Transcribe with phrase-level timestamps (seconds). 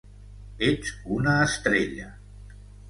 [0.69, 2.11] Ets una estrella!